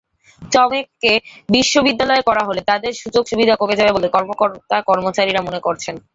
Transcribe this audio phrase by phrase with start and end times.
[0.51, 1.11] চমেককে
[1.49, 5.95] বিশ্ববিদ্যালয় করা হলে তাঁদের সুযোগ-সুবিধা কমে যাবে বলে কর্মকর্তা-কর্মচারীরা মনে করছেন।